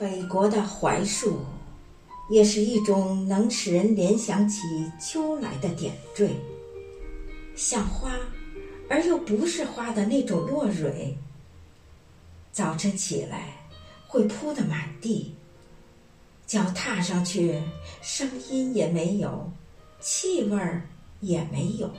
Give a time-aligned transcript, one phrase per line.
[0.00, 1.40] 北国的槐树，
[2.30, 4.62] 也是一种能使人联想起
[4.98, 6.30] 秋来的点缀，
[7.54, 8.10] 像花
[8.88, 11.14] 而又不是花的那种落蕊。
[12.50, 13.58] 早晨起来
[14.08, 15.34] 会铺得满地，
[16.46, 17.60] 脚踏上去
[18.00, 19.52] 声音也没有，
[20.00, 20.88] 气味儿
[21.20, 21.90] 也没有，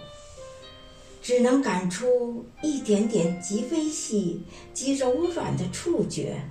[1.22, 4.42] 只能感出一点点极微细、
[4.74, 6.42] 极柔软的触觉。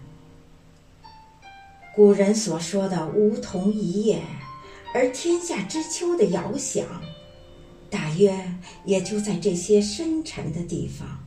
[1.94, 4.22] 古人所说的“梧桐一叶，
[4.94, 6.86] 而天下知秋”的遥想，
[7.90, 8.32] 大约
[8.84, 11.18] 也就在这些深沉的地方。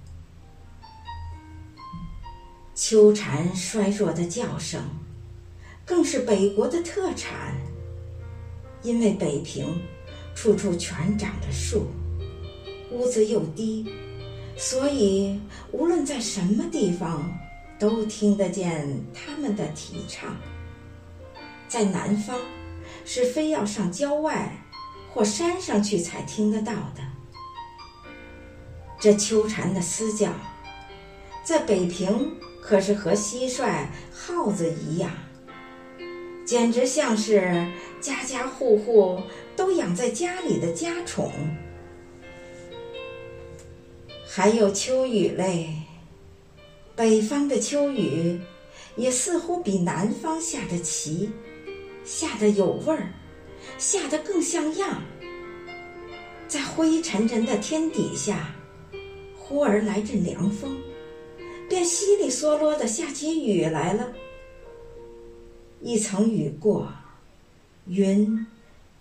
[2.74, 4.82] 秋蝉衰弱的叫声，
[5.86, 7.56] 更是北国的特产。
[8.82, 9.80] 因为北平
[10.36, 11.88] 处处全长着树，
[12.92, 13.88] 屋子又低，
[14.58, 15.40] 所以
[15.72, 17.32] 无论在什么地方，
[17.84, 20.38] 都听得见他们的啼唱。
[21.68, 22.40] 在南方，
[23.04, 24.56] 是非要上郊外
[25.12, 27.04] 或山上去才听得到的。
[29.02, 30.32] 这秋蝉的嘶叫，
[31.44, 35.12] 在北平可是和蟋蟀、耗子一样，
[36.46, 37.68] 简直像是
[38.00, 39.22] 家家户户
[39.58, 41.34] 都养在家里的家宠。
[44.26, 45.76] 还有秋雨嘞，
[46.96, 48.40] 北方的秋雨，
[48.96, 51.32] 也似乎比南方下的奇。
[52.06, 53.14] 下的有味儿，
[53.78, 55.02] 下的更像样。
[56.48, 58.54] 在灰沉沉的天底下，
[59.38, 60.78] 忽而来阵凉风，
[61.70, 64.12] 便稀里嗦啰的下起雨来了。
[65.82, 66.92] 一层雨过，
[67.88, 68.46] 云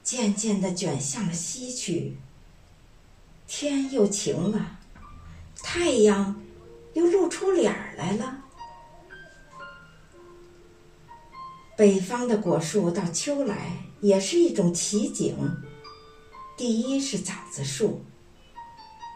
[0.03, 2.17] 渐渐的卷向了西去，
[3.47, 4.79] 天又晴了，
[5.57, 6.41] 太阳
[6.95, 8.39] 又露出脸儿来了。
[11.77, 15.37] 北方的果树到秋来也是一种奇景。
[16.57, 18.05] 第一是枣子树，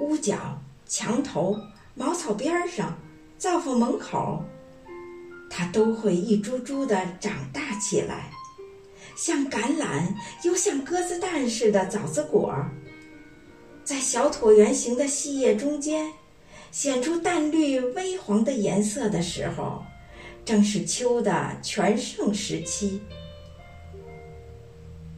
[0.01, 1.57] 屋角、墙头、
[1.95, 2.97] 茅草边上、
[3.39, 4.43] 灶房门口，
[5.51, 8.33] 它都会一株株的长大起来，
[9.17, 10.13] 像橄榄
[10.43, 12.53] 又像鸽子蛋似的枣子果，
[13.85, 16.11] 在小椭圆形的细叶中间
[16.71, 19.85] 显出淡绿微黄的颜色的时候。
[20.45, 23.03] 正是秋的全盛时期。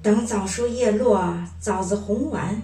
[0.02, 2.58] 等枣树叶落，枣子红完，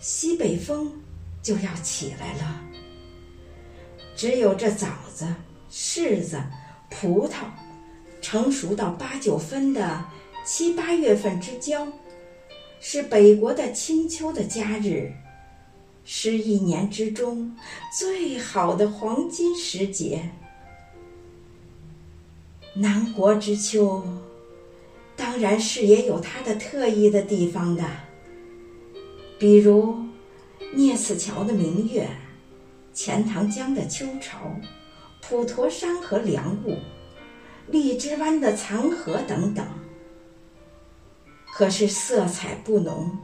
[0.00, 0.92] 西北风
[1.40, 2.60] 就要起来了。
[4.16, 5.32] 只有这枣子、
[5.70, 6.42] 柿子、
[6.90, 7.44] 葡萄，
[8.20, 10.04] 成熟到八九分的
[10.44, 11.86] 七八月份之交，
[12.80, 15.12] 是北国的清秋的佳日，
[16.08, 17.56] 是一年之中
[17.92, 20.30] 最好的黄金时节。
[22.74, 24.04] 南国之秋，
[25.16, 27.84] 当然是也有它的特异的地方的，
[29.36, 29.96] 比如
[30.74, 32.08] 聂次桥的明月、
[32.94, 34.38] 钱塘江的秋潮、
[35.20, 36.76] 普陀山和凉雾、
[37.66, 39.66] 荔枝湾的残荷等等。
[41.52, 43.18] 可是色彩不浓，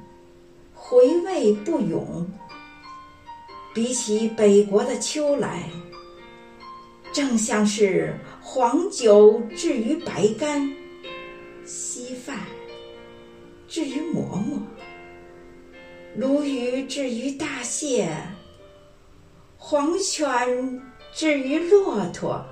[0.75, 2.26] 回味不永，
[3.75, 5.69] 比起北国的秋来。
[7.12, 10.66] 正像是黄酒置于白干，
[11.66, 12.38] 稀饭
[13.69, 14.59] 置于馍馍，
[16.16, 18.09] 鲈鱼置于大蟹，
[19.59, 22.43] 黄泉置于骆驼。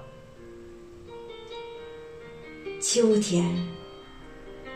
[2.83, 3.47] 秋天，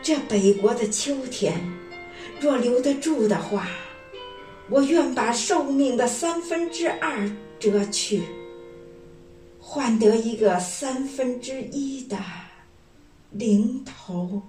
[0.01, 1.59] 这北国的秋天，
[2.39, 3.67] 若留得住的话，
[4.69, 8.23] 我愿把寿命的三分之二折去。
[9.59, 12.17] 换得一个三分之一的
[13.31, 14.41] 零头。